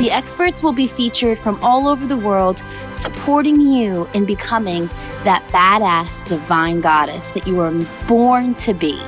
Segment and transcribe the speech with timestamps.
[0.00, 4.86] The experts will be featured from all over the world, supporting you in becoming
[5.24, 7.70] that badass divine goddess that you were
[8.08, 8.98] born to be.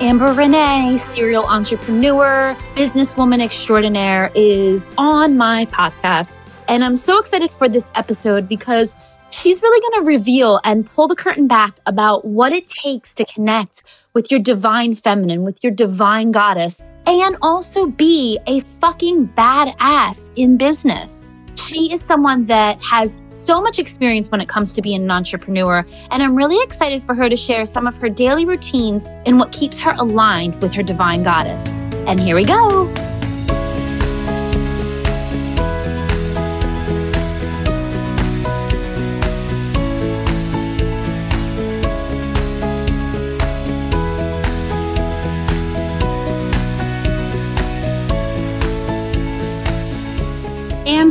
[0.00, 6.40] Amber Renee, serial entrepreneur, businesswoman extraordinaire, is on my podcast.
[6.68, 8.96] And I'm so excited for this episode because
[9.32, 13.24] she's really going to reveal and pull the curtain back about what it takes to
[13.24, 20.30] connect with your divine feminine, with your divine goddess, and also be a fucking badass
[20.36, 21.28] in business.
[21.56, 25.84] She is someone that has so much experience when it comes to being an entrepreneur,
[26.10, 29.52] and I'm really excited for her to share some of her daily routines and what
[29.52, 31.64] keeps her aligned with her divine goddess.
[32.06, 32.92] And here we go.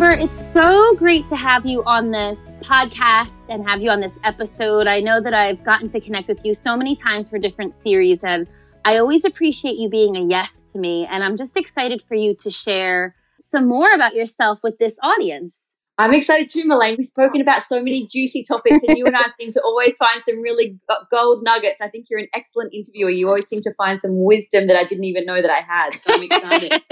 [0.02, 4.18] Amber, it's so great to have you on this podcast and have you on this
[4.24, 4.88] episode.
[4.88, 8.24] I know that I've gotten to connect with you so many times for different series,
[8.24, 8.48] and
[8.84, 11.06] I always appreciate you being a yes to me.
[11.06, 15.58] And I'm just excited for you to share some more about yourself with this audience.
[15.98, 16.96] I'm excited too, Melaine.
[16.98, 20.22] We've spoken about so many juicy topics, and you and I seem to always find
[20.22, 20.80] some really
[21.12, 21.82] gold nuggets.
[21.82, 23.10] I think you're an excellent interviewer.
[23.10, 25.92] You always seem to find some wisdom that I didn't even know that I had.
[26.00, 26.82] So I'm excited.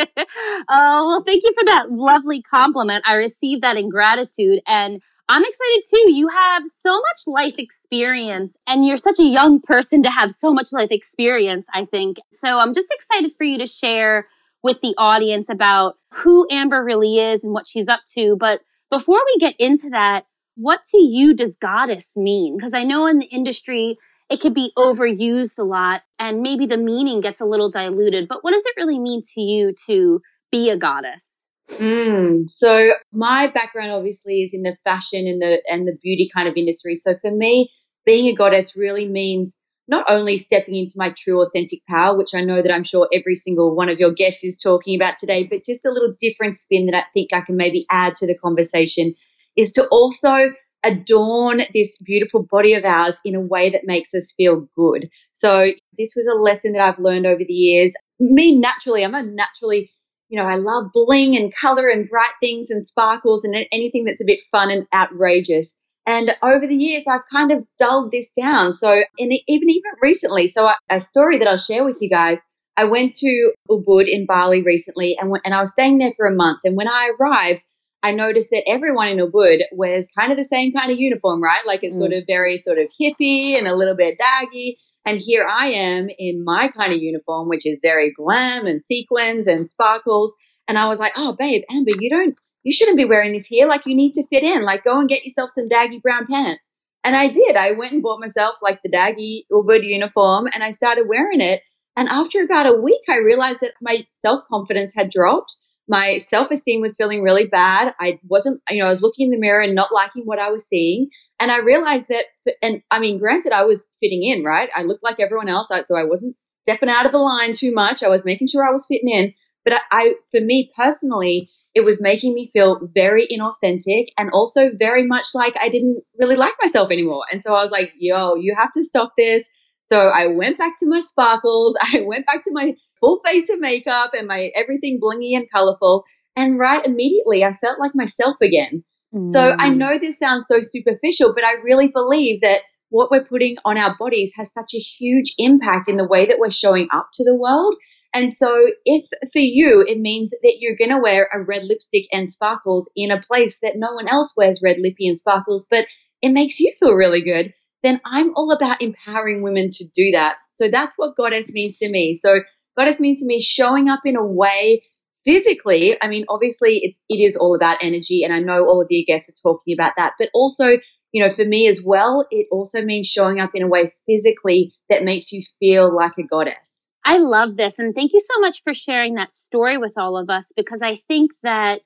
[0.69, 3.03] oh, well, thank you for that lovely compliment.
[3.08, 4.59] I received that in gratitude.
[4.67, 6.11] And I'm excited too.
[6.11, 10.53] You have so much life experience, and you're such a young person to have so
[10.53, 12.18] much life experience, I think.
[12.31, 14.28] So I'm just excited for you to share
[14.62, 18.35] with the audience about who Amber really is and what she's up to.
[18.40, 22.57] But before we get into that, what to you does goddess mean?
[22.57, 23.97] Because I know in the industry,
[24.29, 28.27] it could be overused a lot and maybe the meaning gets a little diluted.
[28.27, 31.31] But what does it really mean to you to be a goddess?
[31.69, 36.47] Mm, so my background obviously is in the fashion and the and the beauty kind
[36.47, 36.95] of industry.
[36.95, 37.71] So for me,
[38.06, 39.56] being a goddess really means
[39.89, 43.33] not only stepping into my true authentic power, which I know that I'm sure every
[43.33, 46.85] single one of your guests is talking about today, but just a little different spin
[46.85, 49.16] that I think I can maybe add to the conversation
[49.57, 50.51] is to also
[50.83, 55.09] adorn this beautiful body of ours in a way that makes us feel good.
[55.31, 57.94] So this was a lesson that I've learned over the years.
[58.19, 59.91] Me naturally, I'm a naturally,
[60.29, 64.21] you know, I love bling and color and bright things and sparkles and anything that's
[64.21, 65.75] a bit fun and outrageous.
[66.09, 68.74] And over the years, I've kind of dulled this down.
[68.74, 72.42] So, and even even recently, so a story that I'll share with you guys.
[72.75, 76.34] I went to Ubud in Bali recently, and and I was staying there for a
[76.34, 76.62] month.
[76.64, 77.64] And when I arrived,
[78.02, 81.64] I noticed that everyone in Ubud wears kind of the same kind of uniform, right?
[81.68, 82.00] Like it's mm.
[82.00, 84.78] sort of very sort of hippie and a little bit daggy.
[85.06, 89.46] And here I am in my kind of uniform, which is very glam and sequins
[89.46, 90.36] and sparkles.
[90.68, 92.36] And I was like, oh, babe, Amber, you don't
[92.69, 93.68] you shouldn't be wearing this here.
[93.68, 94.62] Like, you need to fit in.
[94.62, 96.69] Like, go and get yourself some daggy brown pants.
[97.03, 97.56] And I did.
[97.56, 101.62] I went and bought myself like the daggy Ubud uniform and I started wearing it.
[101.97, 105.56] And after about a week, I realized that my self confidence had dropped.
[105.88, 107.96] My self esteem was feeling really bad.
[108.00, 110.51] I wasn't, you know, I was looking in the mirror and not liking what I
[110.51, 111.09] was seeing.
[111.40, 112.25] And I realized that,
[112.62, 114.69] and I mean, granted, I was fitting in, right?
[114.75, 115.69] I looked like everyone else.
[115.86, 116.36] So I wasn't
[116.68, 118.03] stepping out of the line too much.
[118.03, 119.34] I was making sure I was fitting in.
[119.66, 124.72] But I, I for me personally, it was making me feel very inauthentic and also
[124.78, 127.24] very much like I didn't really like myself anymore.
[127.31, 129.47] And so I was like, yo, you have to stop this.
[129.85, 131.78] So I went back to my sparkles.
[131.81, 136.06] I went back to my full face of makeup and my everything blingy and colorful.
[136.35, 138.83] And right immediately, I felt like myself again.
[139.13, 139.27] Mm.
[139.27, 139.77] So I mm.
[139.77, 143.95] know this sounds so superficial, but I really believe that what we're putting on our
[144.00, 147.36] bodies has such a huge impact in the way that we're showing up to the
[147.36, 147.75] world.
[148.13, 152.06] And so, if for you it means that you're going to wear a red lipstick
[152.11, 155.85] and sparkles in a place that no one else wears red lippy and sparkles, but
[156.21, 157.53] it makes you feel really good,
[157.83, 160.38] then I'm all about empowering women to do that.
[160.47, 162.15] So, that's what goddess means to me.
[162.15, 162.41] So,
[162.77, 164.83] goddess means to me showing up in a way
[165.23, 165.95] physically.
[166.01, 169.06] I mean, obviously, it, it is all about energy, and I know all of you
[169.06, 170.77] guests are talking about that, but also,
[171.11, 174.73] you know, for me as well, it also means showing up in a way physically
[174.89, 176.79] that makes you feel like a goddess.
[177.06, 177.80] I love this.
[177.80, 180.98] And thank you so much for sharing that story with all of us because I
[180.98, 181.81] think that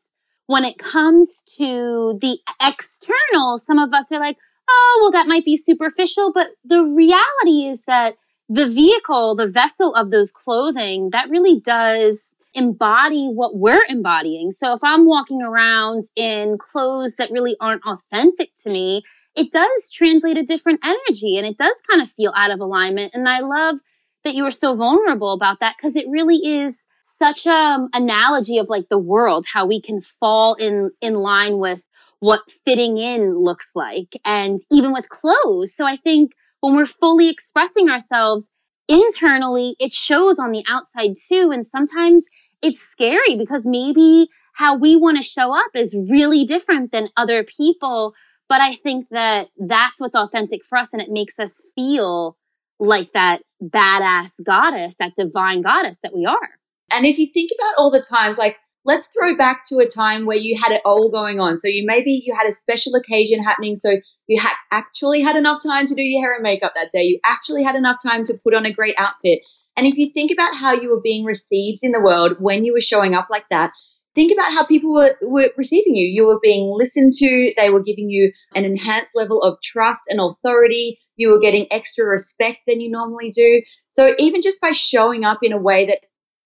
[0.47, 4.37] when it comes to the external, some of us are like,
[4.69, 6.31] oh, well, that might be superficial.
[6.33, 8.15] But the reality is that
[8.49, 14.51] the vehicle, the vessel of those clothing, that really does embody what we're embodying.
[14.51, 19.03] So if I'm walking around in clothes that really aren't authentic to me,
[19.35, 23.15] it does translate a different energy and it does kind of feel out of alignment.
[23.15, 23.79] And I love
[24.23, 26.83] that you were so vulnerable about that because it really is
[27.21, 31.57] such a um, analogy of like the world, how we can fall in, in line
[31.57, 31.87] with
[32.19, 35.75] what fitting in looks like and even with clothes.
[35.75, 36.31] So I think
[36.61, 38.51] when we're fully expressing ourselves
[38.87, 41.51] internally, it shows on the outside too.
[41.53, 42.27] And sometimes
[42.61, 47.43] it's scary because maybe how we want to show up is really different than other
[47.43, 48.13] people.
[48.47, 52.37] But I think that that's what's authentic for us and it makes us feel
[52.79, 56.49] like that badass goddess, that divine goddess that we are.
[56.91, 60.25] And if you think about all the times, like let's throw back to a time
[60.25, 61.57] where you had it all going on.
[61.57, 63.75] So you maybe you had a special occasion happening.
[63.75, 67.03] So you had actually had enough time to do your hair and makeup that day.
[67.03, 69.39] You actually had enough time to put on a great outfit.
[69.75, 72.73] And if you think about how you were being received in the world when you
[72.73, 73.71] were showing up like that,
[74.15, 76.07] think about how people were, were receiving you.
[76.07, 77.53] You were being listened to.
[77.57, 80.99] They were giving you an enhanced level of trust and authority.
[81.15, 83.61] You were getting extra respect than you normally do.
[83.87, 85.99] So even just by showing up in a way that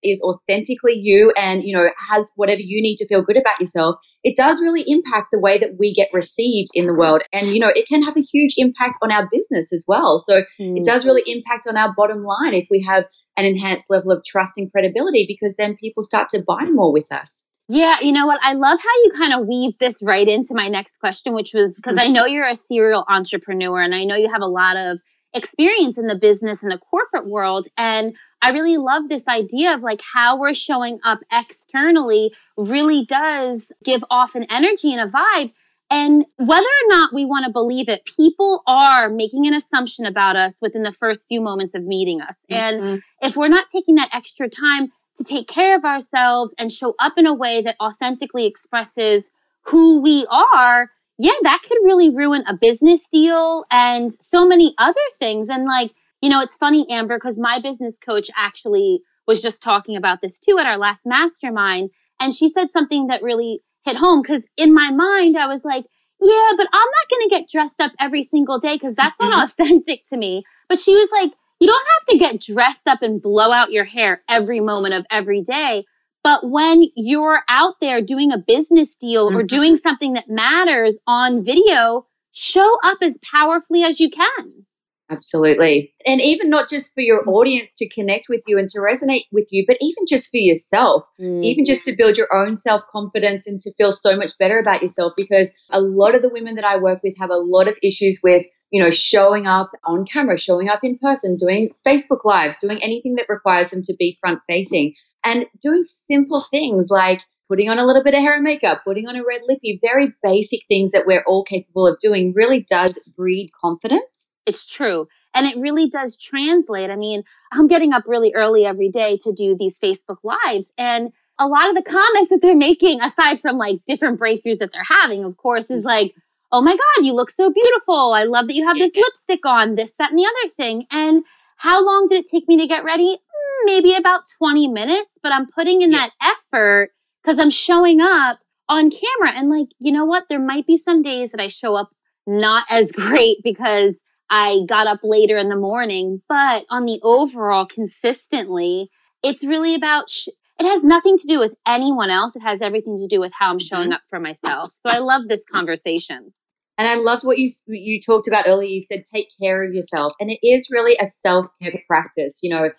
[0.04, 3.96] is authentically you and you know has whatever you need to feel good about yourself
[4.24, 7.60] it does really impact the way that we get received in the world and you
[7.60, 10.78] know it can have a huge impact on our business as well so mm.
[10.78, 13.06] it does really impact on our bottom line if we have
[13.38, 17.12] an enhanced level of trust and credibility because then people start to buy more with
[17.12, 18.40] us yeah, you know what?
[18.42, 21.75] I love how you kind of weave this right into my next question, which was
[21.75, 25.02] because I know you're a serial entrepreneur and I know you have a lot of
[25.34, 27.68] experience in the business and the corporate world.
[27.78, 33.72] And I really love this idea of like how we're showing up externally really does
[33.84, 35.54] give off an energy and a vibe.
[35.90, 40.36] And whether or not we want to believe it, people are making an assumption about
[40.36, 42.38] us within the first few moments of meeting us.
[42.52, 42.88] Mm-hmm.
[42.88, 46.96] And if we're not taking that extra time to take care of ourselves and show
[47.00, 49.31] up in a way that authentically expresses
[49.64, 55.00] who we are, yeah, that could really ruin a business deal and so many other
[55.19, 55.50] things.
[55.50, 55.92] And like,
[56.22, 60.38] you know, it's funny, Amber, because my business coach actually was just talking about this
[60.40, 61.90] too at our last mastermind.
[62.20, 65.86] And she said something that really hit home because in my mind, I was like,
[66.22, 69.31] yeah, but I'm not going to get dressed up every single day because that's not
[69.31, 69.63] mm-hmm.
[69.63, 70.44] authentic to me.
[70.68, 73.86] But she was like, you don't have to get dressed up and blow out your
[73.86, 75.83] hair every moment of every day.
[76.24, 79.38] But when you're out there doing a business deal mm-hmm.
[79.38, 84.65] or doing something that matters on video, show up as powerfully as you can.
[85.09, 85.94] Absolutely.
[86.06, 89.48] And even not just for your audience to connect with you and to resonate with
[89.51, 91.44] you, but even just for yourself, mm.
[91.45, 94.81] even just to build your own self confidence and to feel so much better about
[94.81, 95.13] yourself.
[95.15, 98.19] Because a lot of the women that I work with have a lot of issues
[98.21, 102.81] with, you know, showing up on camera, showing up in person, doing Facebook Lives, doing
[102.84, 104.94] anything that requires them to be front facing
[105.24, 109.08] and doing simple things like putting on a little bit of hair and makeup, putting
[109.08, 113.00] on a red lippy, very basic things that we're all capable of doing really does
[113.16, 114.30] breed confidence.
[114.46, 115.08] It's true.
[115.34, 116.90] And it really does translate.
[116.90, 120.74] I mean, I'm getting up really early every day to do these Facebook Lives.
[120.78, 124.72] And a lot of the comments that they're making, aside from like different breakthroughs that
[124.74, 126.13] they're having, of course, is like,
[126.51, 128.13] oh my God, you look so beautiful.
[128.13, 130.86] I love that you have this lipstick on, this, that, and the other thing.
[130.92, 131.24] And
[131.58, 133.18] how long did it take me to get ready?
[133.66, 136.16] maybe about 20 minutes, but I'm putting in yes.
[136.20, 138.39] that effort because I'm showing up
[138.70, 139.38] on camera.
[139.38, 140.25] And like, you know what?
[140.30, 141.89] There might be some days that I show up
[142.25, 147.66] not as great because I got up later in the morning, but on the overall,
[147.66, 148.89] consistently,
[149.24, 152.36] it's really about, sh- it has nothing to do with anyone else.
[152.36, 153.94] It has everything to do with how I'm showing mm-hmm.
[153.94, 154.72] up for myself.
[154.72, 156.34] So I love this conversation.
[156.77, 158.69] And I loved what you you talked about earlier.
[158.69, 162.39] You said take care of yourself, and it is really a self care practice.
[162.43, 162.69] You know,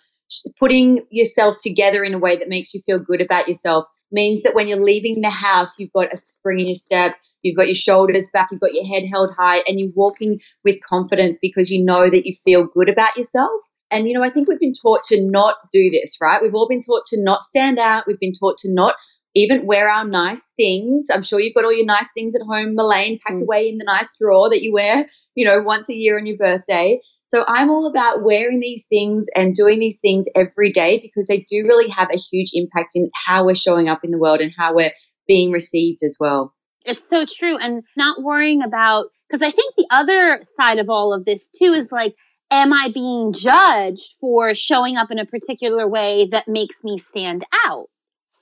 [0.59, 4.55] putting yourself together in a way that makes you feel good about yourself means that
[4.55, 7.75] when you're leaving the house, you've got a spring in your step, you've got your
[7.75, 11.83] shoulders back, you've got your head held high, and you're walking with confidence because you
[11.83, 13.61] know that you feel good about yourself.
[13.91, 16.41] And, you know, I think we've been taught to not do this, right?
[16.41, 18.03] We've all been taught to not stand out.
[18.05, 18.95] We've been taught to not
[19.35, 21.07] even wear our nice things.
[21.11, 23.43] I'm sure you've got all your nice things at home, Melaine, packed mm.
[23.43, 26.37] away in the nice drawer that you wear, you know, once a year on your
[26.37, 26.99] birthday.
[27.25, 31.45] So I'm all about wearing these things and doing these things every day because they
[31.49, 34.51] do really have a huge impact in how we're showing up in the world and
[34.57, 34.93] how we're
[35.27, 36.55] being received as well.
[36.85, 37.55] It's so true.
[37.55, 41.71] And not worrying about, because I think the other side of all of this too
[41.73, 42.15] is like,
[42.49, 47.45] am I being judged for showing up in a particular way that makes me stand
[47.63, 47.89] out?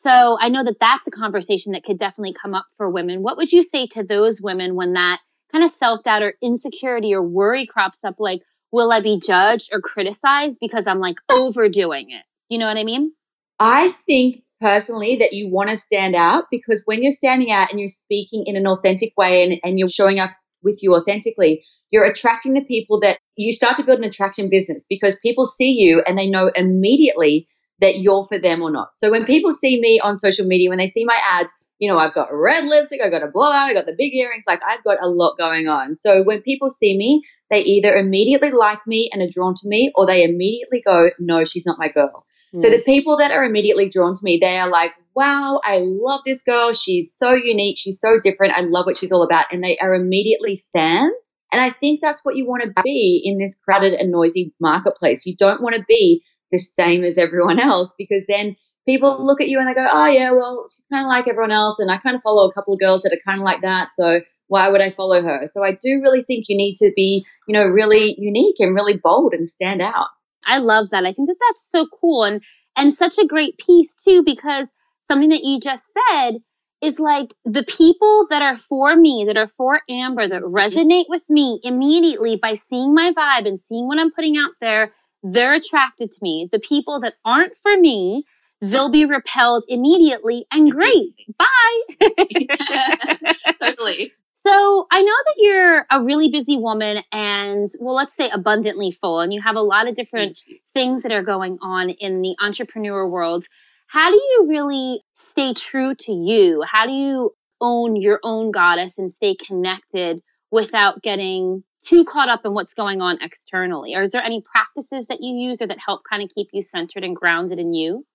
[0.08, 3.24] So I know that that's a conversation that could definitely come up for women.
[3.24, 5.20] What would you say to those women when that
[5.52, 8.16] kind of self doubt or insecurity or worry crops up?
[8.18, 8.40] Like,
[8.72, 12.24] will I be judged or criticized because I'm like overdoing it?
[12.48, 13.12] You know what I mean?
[13.60, 17.78] I think personally that you want to stand out because when you're standing out and
[17.78, 20.32] you're speaking in an authentic way and, and you're showing up
[20.64, 24.86] with you authentically, you're attracting the people that you start to build an attraction business
[24.90, 27.46] because people see you and they know immediately
[27.80, 28.90] that you're for them or not.
[28.96, 31.98] So when people see me on social media, when they see my ads, you know,
[31.98, 34.84] I've got red lipstick, I've got a blowout, I've got the big earrings, like I've
[34.84, 35.96] got a lot going on.
[35.96, 39.92] So when people see me, they either immediately like me and are drawn to me,
[39.96, 42.26] or they immediately go, no, she's not my girl.
[42.56, 42.62] Mm.
[42.62, 46.22] So the people that are immediately drawn to me, they are like, wow, I love
[46.26, 46.74] this girl.
[46.74, 47.78] She's so unique.
[47.80, 48.54] She's so different.
[48.58, 49.46] I love what she's all about.
[49.52, 51.38] And they are immediately fans.
[51.52, 55.26] And I think that's what you want to be in this crowded and noisy marketplace.
[55.26, 59.50] You don't want to be the same as everyone else because then people look at
[59.50, 61.80] you and they go, oh, yeah, well, she's kind of like everyone else.
[61.80, 63.92] And I kind of follow a couple of girls that are kind of like that.
[63.92, 65.42] So why would I follow her?
[65.46, 68.98] So I do really think you need to be, you know, really unique and really
[68.98, 70.08] bold and stand out.
[70.46, 71.06] I love that.
[71.06, 72.42] I think that that's so cool and
[72.78, 74.74] and such a great piece too because
[75.10, 76.38] something that you just said
[76.82, 81.24] is like the people that are for me, that are for Amber, that resonate with
[81.28, 84.94] me immediately by seeing my vibe and seeing what I'm putting out there,
[85.32, 86.50] they're attracted to me.
[86.52, 88.24] The people that aren't for me,
[88.62, 91.14] they'll be repelled immediately and great.
[91.38, 91.82] Bye.
[93.62, 94.14] totally.
[94.46, 99.20] So I know that you're a really busy woman and, well, let's say abundantly full,
[99.20, 100.40] and you have a lot of different
[100.74, 103.46] things that are going on in the entrepreneur world.
[103.88, 106.64] How do you really stay true to you?
[106.66, 112.46] How do you own your own goddess and stay connected without getting too caught up
[112.46, 113.96] in what's going on externally?
[113.96, 116.62] Or is there any practices that you use or that help kind of keep you
[116.62, 118.06] centered and grounded in you?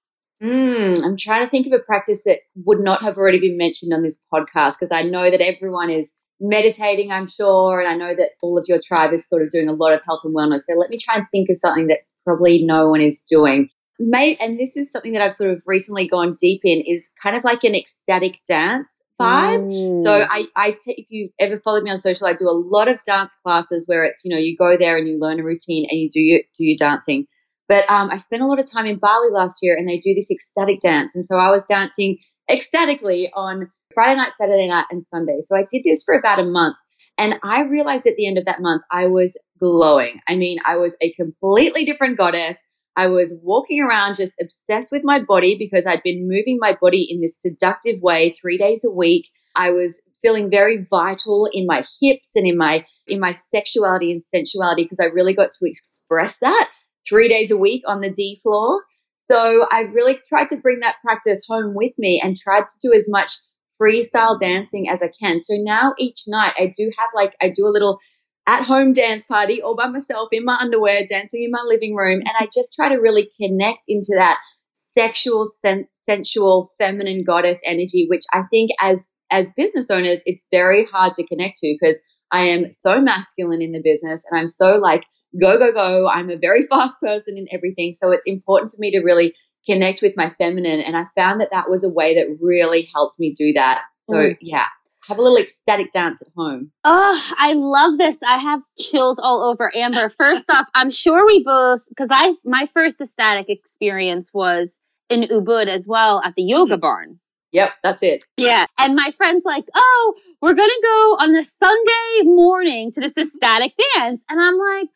[0.43, 3.93] Mm, I'm trying to think of a practice that would not have already been mentioned
[3.93, 8.15] on this podcast because I know that everyone is meditating, I'm sure, and I know
[8.17, 10.63] that all of your tribe is sort of doing a lot of health and wellness.
[10.63, 13.69] So let me try and think of something that probably no one is doing.
[14.01, 17.37] May, and this is something that I've sort of recently gone deep in is kind
[17.37, 19.61] of like an ecstatic dance vibe.
[19.61, 19.99] Mm.
[20.03, 22.89] So I, I t- if you ever followed me on social, I do a lot
[22.89, 25.87] of dance classes where it's you know you go there and you learn a routine
[25.91, 27.27] and you do your do your dancing.
[27.69, 30.15] But um, I spent a lot of time in Bali last year, and they do
[30.15, 32.19] this ecstatic dance, and so I was dancing
[32.51, 35.41] ecstatically on Friday night, Saturday night, and Sunday.
[35.43, 36.77] So I did this for about a month.
[37.19, 40.21] And I realized at the end of that month, I was glowing.
[40.29, 42.65] I mean, I was a completely different goddess.
[42.97, 47.07] I was walking around just obsessed with my body because I'd been moving my body
[47.09, 49.29] in this seductive way three days a week.
[49.55, 54.23] I was feeling very vital in my hips and in my in my sexuality and
[54.23, 56.69] sensuality because I really got to express that
[57.09, 58.83] three days a week on the D floor.
[59.31, 62.93] So I really tried to bring that practice home with me and tried to do
[62.93, 63.33] as much
[63.81, 65.41] freestyle dancing as I can.
[65.41, 67.99] So now each night I do have like, I do a little
[68.47, 72.21] at home dance party all by myself in my underwear, dancing in my living room.
[72.21, 74.39] And I just try to really connect into that
[74.73, 80.87] sexual, sen- sensual, feminine goddess energy, which I think as as business owners, it's very
[80.93, 81.99] hard to connect to because
[82.31, 85.07] I am so masculine in the business and I'm so like
[85.41, 86.09] go, go, go.
[86.09, 87.95] I'm a very fast person in everything.
[87.95, 89.35] So it's important for me to really
[89.67, 90.81] connect with my feminine.
[90.81, 93.83] And I found that that was a way that really helped me do that.
[94.01, 94.37] So, mm.
[94.41, 94.67] yeah,
[95.07, 96.71] have a little ecstatic dance at home.
[96.85, 98.23] Oh, I love this.
[98.23, 99.75] I have chills all over.
[99.77, 104.79] Amber, first off, I'm sure we both, because I, my first ecstatic experience was
[105.09, 106.81] in Ubud as well at the yoga mm-hmm.
[106.81, 107.21] barn.
[107.53, 108.25] Yep, that's it.
[108.37, 108.67] Yeah.
[108.79, 113.19] And my friend's like, oh, we're going to go on the Sunday morning to this
[113.19, 114.25] ecstatic dance.
[114.31, 114.89] And I'm like,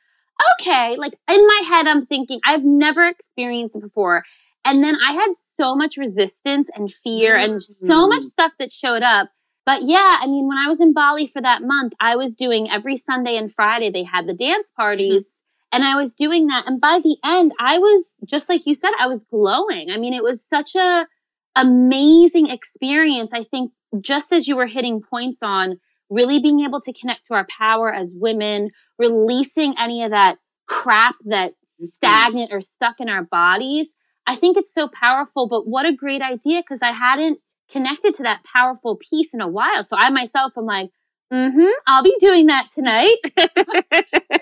[0.61, 0.97] okay.
[0.97, 4.25] Like in my head, I'm thinking, I've never experienced it before.
[4.65, 7.53] And then I had so much resistance and fear mm-hmm.
[7.53, 9.31] and so much stuff that showed up.
[9.67, 12.71] But yeah, I mean, when I was in Bali for that month, I was doing
[12.71, 15.27] every Sunday and Friday, they had the dance parties.
[15.27, 15.33] Mm-hmm.
[15.73, 16.67] And I was doing that.
[16.67, 19.91] And by the end, I was just like you said, I was glowing.
[19.91, 21.09] I mean, it was such a
[21.57, 23.33] amazing experience.
[23.33, 27.35] I think just as you were hitting points on really being able to connect to
[27.35, 31.87] our power as women, releasing any of that crap that's mm-hmm.
[31.87, 33.95] stagnant or stuck in our bodies.
[34.29, 38.23] I think it's so powerful, but what a great idea because I hadn't connected to
[38.25, 39.83] that powerful piece in a while.
[39.83, 40.91] So I myself am like,
[41.33, 43.17] mm-hmm, I'll be doing that tonight.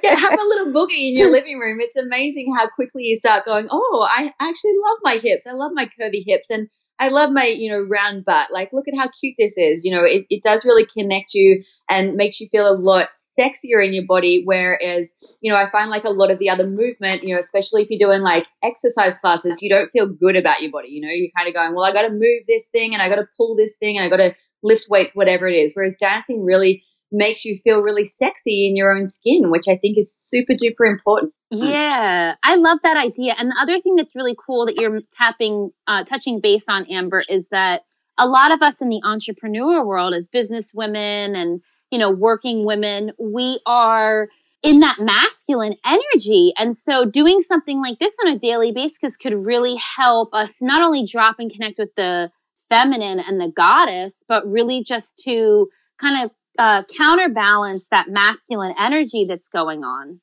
[0.03, 1.79] yeah, have a little boogie in your living room.
[1.81, 5.47] It's amazing how quickly you start going, oh, I actually love my hips.
[5.47, 6.47] I love my curvy hips.
[6.51, 8.53] And I love my, you know, round butt.
[8.53, 9.85] Like, look at how cute this is.
[9.85, 13.85] You know, it, it does really connect you and makes you feel a lot sexier
[13.85, 14.43] in your body.
[14.45, 17.83] Whereas, you know, I find like a lot of the other movement, you know, especially
[17.83, 20.89] if you're doing like exercise classes, you don't feel good about your body.
[20.89, 23.09] You know, you're kind of going, well, I got to move this thing and I
[23.09, 25.73] got to pull this thing and I got to lift weights, whatever it is.
[25.75, 29.99] Whereas dancing really makes you feel really sexy in your own skin, which I think
[29.99, 31.33] is super duper important.
[31.51, 33.35] Yeah, I love that idea.
[33.39, 37.23] And the other thing that's really cool that you're tapping, uh, touching base on, Amber,
[37.29, 37.83] is that
[38.19, 41.61] a lot of us in the entrepreneur world as business women and,
[41.95, 44.29] you know, working women, we are
[44.65, 46.53] in that masculine energy.
[46.59, 50.85] And so doing something like this on a daily basis could really help us not
[50.85, 52.33] only drop and connect with the
[52.69, 55.69] feminine and the goddess, but really just to
[56.01, 60.21] kind of uh, counterbalance that masculine energy that's going on.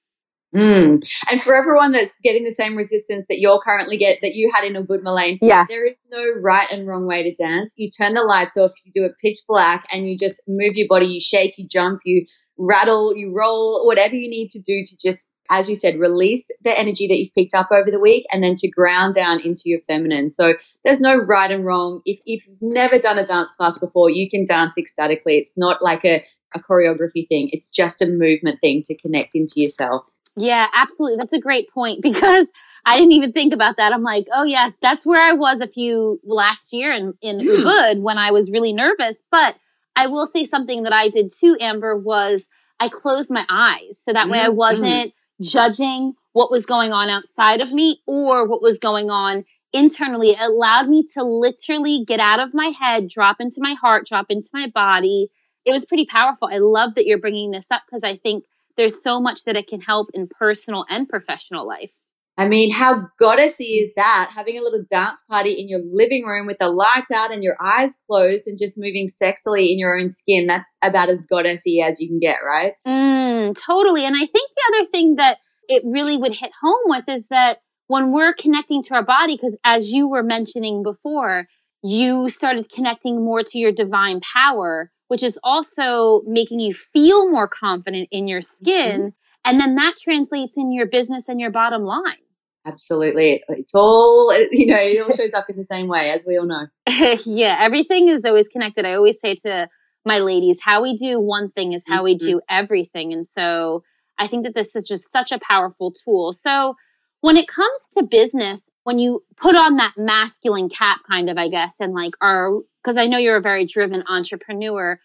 [0.55, 1.07] Mm.
[1.29, 4.65] And for everyone that's getting the same resistance that you're currently get that you had
[4.65, 5.65] in Ubud Melaine, yeah.
[5.67, 7.73] there is no right and wrong way to dance.
[7.77, 10.87] You turn the lights off, you do it pitch black, and you just move your
[10.89, 12.25] body, you shake, you jump, you
[12.57, 16.77] rattle, you roll, whatever you need to do to just, as you said, release the
[16.77, 19.79] energy that you've picked up over the week and then to ground down into your
[19.81, 20.29] feminine.
[20.29, 20.53] So
[20.83, 22.01] there's no right and wrong.
[22.05, 25.37] If, if you've never done a dance class before, you can dance ecstatically.
[25.37, 29.61] It's not like a, a choreography thing, it's just a movement thing to connect into
[29.61, 30.03] yourself.
[30.37, 31.17] Yeah, absolutely.
[31.17, 32.51] That's a great point because
[32.85, 33.93] I didn't even think about that.
[33.93, 38.01] I'm like, oh yes, that's where I was a few last year in, in Ubud
[38.01, 39.23] when I was really nervous.
[39.31, 39.57] But
[39.95, 44.01] I will say something that I did too, Amber, was I closed my eyes.
[44.03, 44.55] So that way I mm-hmm.
[44.55, 50.29] wasn't judging what was going on outside of me or what was going on internally.
[50.31, 54.27] It allowed me to literally get out of my head, drop into my heart, drop
[54.29, 55.29] into my body.
[55.65, 56.49] It was pretty powerful.
[56.51, 58.45] I love that you're bringing this up because I think
[58.81, 61.93] there's so much that it can help in personal and professional life.
[62.35, 64.31] I mean, how goddessy is that?
[64.35, 67.55] Having a little dance party in your living room with the lights out and your
[67.61, 70.47] eyes closed and just moving sexily in your own skin.
[70.47, 72.73] That's about as goddessy as you can get, right?
[72.87, 74.03] Mm, totally.
[74.03, 77.57] And I think the other thing that it really would hit home with is that
[77.85, 81.45] when we're connecting to our body, because as you were mentioning before,
[81.83, 87.45] you started connecting more to your divine power which is also making you feel more
[87.45, 88.97] confident in your skin.
[88.97, 89.07] Mm-hmm.
[89.43, 92.23] And then that translates in your business and your bottom line.
[92.65, 93.43] Absolutely.
[93.49, 96.45] It's all, you know, it all shows up in the same way, as we all
[96.45, 96.67] know.
[97.25, 98.85] yeah, everything is always connected.
[98.85, 99.67] I always say to
[100.05, 102.05] my ladies, how we do one thing is how mm-hmm.
[102.05, 103.11] we do everything.
[103.11, 103.83] And so
[104.17, 106.31] I think that this is just such a powerful tool.
[106.31, 106.75] So
[107.19, 111.49] when it comes to business, when you put on that masculine cap, kind of, I
[111.49, 114.99] guess, and like are, because I know you're a very driven entrepreneur,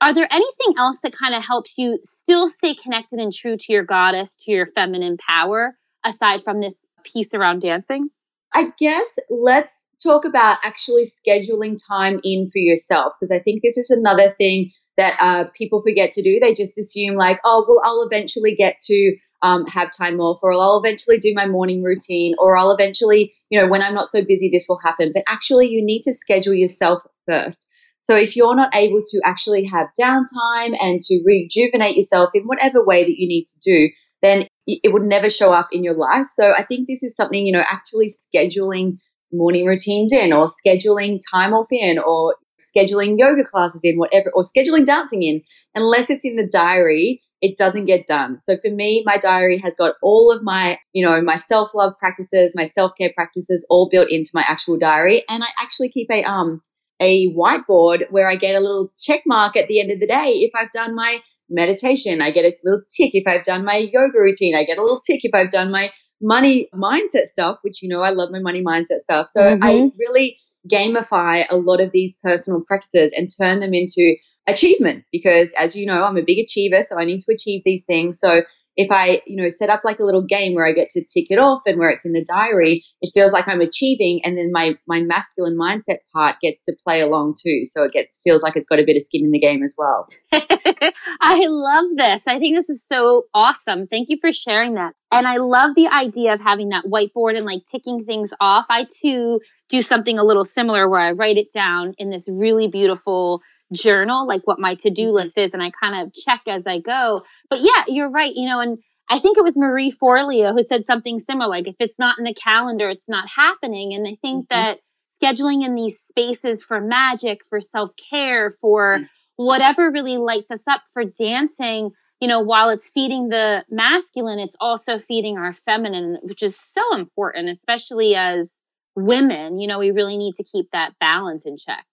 [0.00, 3.72] are there anything else that kind of helps you still stay connected and true to
[3.72, 8.08] your goddess, to your feminine power, aside from this piece around dancing?
[8.52, 13.76] I guess let's talk about actually scheduling time in for yourself, because I think this
[13.76, 16.40] is another thing that uh, people forget to do.
[16.40, 20.52] They just assume, like, oh, well, I'll eventually get to um, have time off, or
[20.52, 24.24] I'll eventually do my morning routine, or I'll eventually, you know, when I'm not so
[24.24, 25.12] busy, this will happen.
[25.14, 27.66] But actually, you need to schedule yourself first.
[28.00, 32.84] So if you're not able to actually have downtime and to rejuvenate yourself in whatever
[32.84, 33.88] way that you need to do,
[34.22, 36.26] then it would never show up in your life.
[36.30, 38.98] So I think this is something, you know, actually scheduling
[39.32, 44.42] morning routines in or scheduling time off in or scheduling yoga classes in, whatever, or
[44.42, 45.42] scheduling dancing in,
[45.74, 48.38] unless it's in the diary, it doesn't get done.
[48.40, 52.52] So for me, my diary has got all of my, you know, my self-love practices,
[52.54, 55.24] my self-care practices all built into my actual diary.
[55.28, 56.60] And I actually keep a um
[57.00, 60.40] a whiteboard where I get a little check mark at the end of the day
[60.40, 62.20] if I've done my meditation.
[62.20, 64.54] I get a little tick if I've done my yoga routine.
[64.54, 68.02] I get a little tick if I've done my money mindset stuff, which you know
[68.02, 69.28] I love my money mindset stuff.
[69.28, 69.64] So mm-hmm.
[69.64, 70.36] I really
[70.70, 74.14] gamify a lot of these personal practices and turn them into
[74.46, 77.84] achievement because as you know, I'm a big achiever, so I need to achieve these
[77.84, 78.18] things.
[78.18, 78.42] So
[78.76, 81.26] if I, you know, set up like a little game where I get to tick
[81.28, 84.50] it off and where it's in the diary, it feels like I'm achieving and then
[84.52, 87.62] my my masculine mindset part gets to play along too.
[87.64, 89.74] So it gets feels like it's got a bit of skin in the game as
[89.76, 90.08] well.
[90.32, 92.26] I love this.
[92.26, 93.86] I think this is so awesome.
[93.86, 94.94] Thank you for sharing that.
[95.12, 98.66] And I love the idea of having that whiteboard and like ticking things off.
[98.70, 102.68] I too do something a little similar where I write it down in this really
[102.68, 105.16] beautiful journal, like what my to do mm-hmm.
[105.16, 107.22] list is, and I kind of check as I go.
[107.48, 108.32] But yeah, you're right.
[108.34, 108.78] You know, and
[109.08, 112.24] I think it was Marie Forleo who said something similar, like if it's not in
[112.24, 113.92] the calendar, it's not happening.
[113.92, 114.60] And I think mm-hmm.
[114.60, 114.78] that
[115.22, 119.04] scheduling in these spaces for magic, for self care, for mm-hmm.
[119.36, 124.56] whatever really lights us up for dancing, you know, while it's feeding the masculine, it's
[124.60, 128.58] also feeding our feminine, which is so important, especially as
[128.94, 129.58] women.
[129.58, 131.84] You know, we really need to keep that balance in check.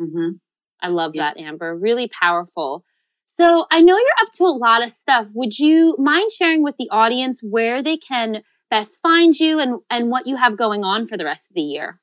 [0.00, 0.32] Mm-hmm.
[0.82, 1.32] I love yeah.
[1.34, 1.76] that, Amber.
[1.76, 2.84] Really powerful.
[3.26, 5.26] So I know you're up to a lot of stuff.
[5.34, 10.10] Would you mind sharing with the audience where they can best find you and, and
[10.10, 11.98] what you have going on for the rest of the year?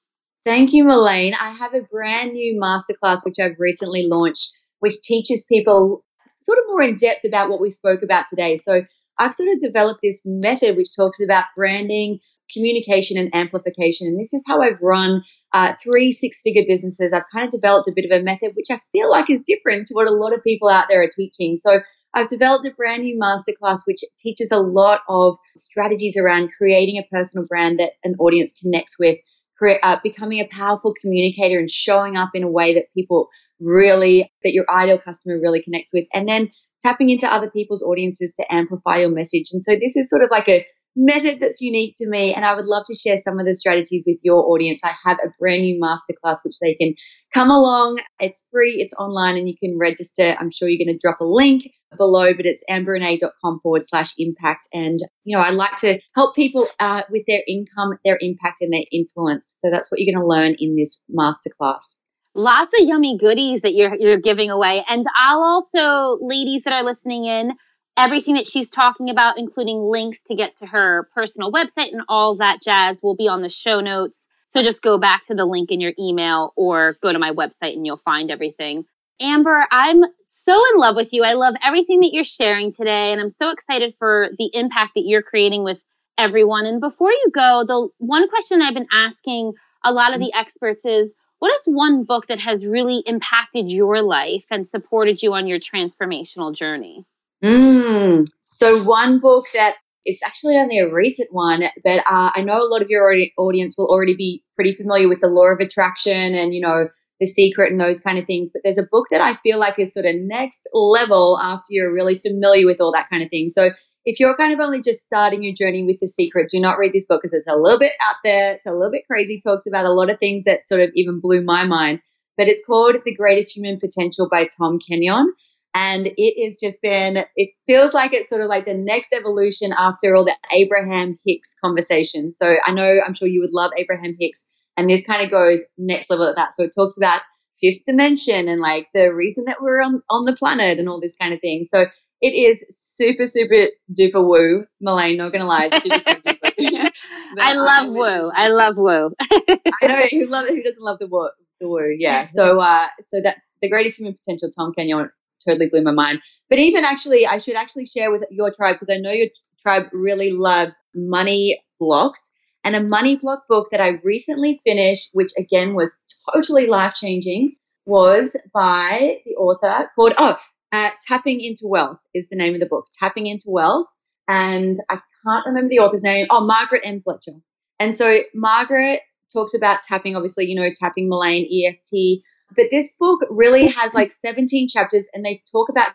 [0.45, 1.33] Thank you, Melaine.
[1.33, 6.63] I have a brand new masterclass which I've recently launched, which teaches people sort of
[6.67, 8.55] more in depth about what we spoke about today.
[8.55, 8.83] So
[9.19, 12.19] I've sort of developed this method which talks about branding,
[12.53, 14.07] communication and amplification.
[14.07, 17.13] And this is how I've run uh, three six figure businesses.
[17.13, 19.88] I've kind of developed a bit of a method which I feel like is different
[19.88, 21.57] to what a lot of people out there are teaching.
[21.57, 21.81] So
[22.13, 27.15] I've developed a brand new masterclass which teaches a lot of strategies around creating a
[27.15, 29.17] personal brand that an audience connects with.
[29.60, 33.27] Uh, becoming a powerful communicator and showing up in a way that people
[33.60, 36.51] really, that your ideal customer really connects with, and then
[36.83, 39.49] tapping into other people's audiences to amplify your message.
[39.51, 40.63] And so this is sort of like a
[40.97, 42.33] method that's unique to me.
[42.33, 44.81] And I would love to share some of the strategies with your audience.
[44.83, 46.95] I have a brand new masterclass which they can
[47.33, 48.01] come along.
[48.19, 50.36] It's free, it's online, and you can register.
[50.39, 54.67] I'm sure you're going to drop a link below, but it's amberrenee.com forward slash impact.
[54.73, 58.73] And, you know, I like to help people uh, with their income, their impact, and
[58.73, 59.57] their influence.
[59.62, 61.99] So that's what you're going to learn in this masterclass
[62.38, 66.83] lots of yummy goodies that you're you're giving away and i'll also ladies that are
[66.83, 67.51] listening in
[67.97, 72.36] everything that she's talking about, including links to get to her personal website and all
[72.36, 74.27] that jazz, will be on the show notes.
[74.53, 77.73] So just go back to the link in your email or go to my website
[77.73, 78.86] and you'll find everything.
[79.19, 80.03] Amber, I'm
[80.45, 81.23] so in love with you.
[81.23, 83.12] I love everything that you're sharing today.
[83.12, 85.86] And I'm so excited for the impact that you're creating with
[86.17, 86.65] everyone.
[86.65, 90.86] And before you go, the one question I've been asking a lot of the experts
[90.86, 95.45] is, what is one book that has really impacted your life and supported you on
[95.45, 97.05] your transformational journey?
[97.43, 98.26] Mm.
[98.52, 102.69] So one book that it's actually only a recent one, but uh, I know a
[102.69, 106.54] lot of your audience will already be pretty familiar with the law of attraction and
[106.54, 106.88] you know
[107.19, 108.50] the secret and those kind of things.
[108.52, 111.93] But there's a book that I feel like is sort of next level after you're
[111.93, 113.50] really familiar with all that kind of thing.
[113.50, 113.71] So
[114.06, 116.93] if you're kind of only just starting your journey with the secret, do not read
[116.93, 118.54] this book because it's a little bit out there.
[118.54, 119.41] It's a little bit crazy.
[119.43, 122.02] Talks about a lot of things that sort of even blew my mind.
[122.38, 125.34] But it's called The Greatest Human Potential by Tom Kenyon.
[125.77, 129.73] And it has just been, it feels like it's sort of like the next evolution
[129.77, 132.35] after all the Abraham Hicks conversations.
[132.35, 134.43] So I know, I'm sure you would love Abraham Hicks.
[134.75, 136.55] And this kind of goes next level at that.
[136.55, 137.21] So it talks about
[137.61, 141.15] fifth dimension and like the reason that we're on, on the planet and all this
[141.15, 141.63] kind of thing.
[141.63, 141.85] So
[142.21, 144.65] it is super, super duper woo.
[144.81, 145.69] Melaine, not gonna lie.
[147.39, 148.31] I love woo.
[148.35, 149.11] I love woo.
[149.31, 151.29] I know who love who doesn't love the woo.
[151.59, 152.25] The woo, yeah.
[152.33, 155.11] So, uh, so that the greatest human potential, Tom Kenyon
[155.47, 156.19] totally blew my mind.
[156.49, 159.29] But even actually, I should actually share with your tribe because I know your
[159.62, 162.31] tribe really loves money blocks.
[162.63, 165.97] And a money block book that I recently finished, which again was
[166.33, 167.55] totally life changing,
[167.86, 170.36] was by the author called, oh,
[170.73, 172.86] uh, Tapping into Wealth is the name of the book.
[172.99, 173.88] Tapping into Wealth.
[174.27, 176.27] And I can't remember the author's name.
[176.29, 176.99] Oh, Margaret M.
[176.99, 177.39] Fletcher.
[177.79, 178.99] And so Margaret
[179.31, 182.21] talks about tapping, obviously, you know, tapping Melaine, EFT,
[182.55, 185.91] but this book really has like 17 chapters and they talk about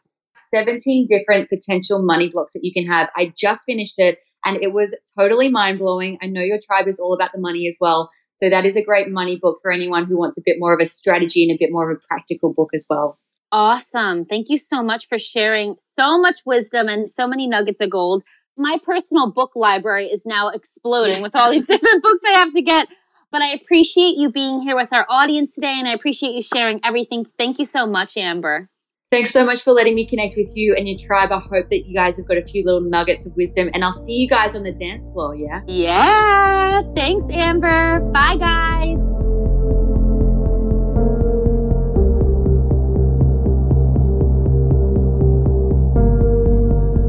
[0.54, 3.10] 17 different potential money blocks that you can have.
[3.16, 6.18] I just finished it and it was totally mind blowing.
[6.22, 8.10] I know your tribe is all about the money as well.
[8.34, 10.80] So that is a great money book for anyone who wants a bit more of
[10.80, 13.18] a strategy and a bit more of a practical book as well.
[13.52, 14.24] Awesome.
[14.24, 18.22] Thank you so much for sharing so much wisdom and so many nuggets of gold.
[18.56, 22.62] My personal book library is now exploding with all these different books I have to
[22.62, 22.88] get.
[23.32, 26.80] But I appreciate you being here with our audience today and I appreciate you sharing
[26.84, 27.24] everything.
[27.38, 28.68] Thank you so much, Amber.
[29.10, 31.32] Thanks so much for letting me connect with you and your tribe.
[31.32, 33.94] I hope that you guys have got a few little nuggets of wisdom and I'll
[33.94, 35.62] see you guys on the dance floor, yeah?
[35.66, 36.82] Yeah.
[36.94, 38.00] Thanks, Amber.
[38.12, 39.00] Bye, guys.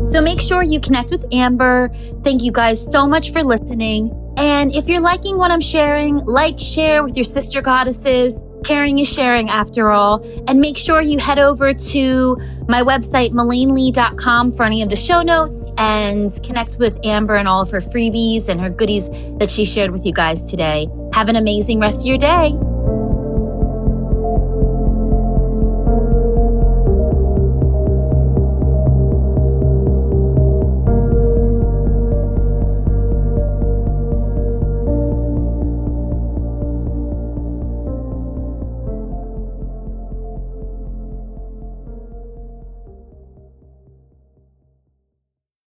[0.10, 1.90] So make sure you connect with Amber.
[2.24, 4.23] Thank you guys so much for listening.
[4.38, 8.40] And if you're liking what I'm sharing, like, share with your sister goddesses.
[8.64, 10.26] Caring is sharing after all.
[10.48, 15.22] And make sure you head over to my website, melainely.com for any of the show
[15.22, 19.66] notes and connect with Amber and all of her freebies and her goodies that she
[19.66, 20.88] shared with you guys today.
[21.14, 22.54] Have an amazing rest of your day.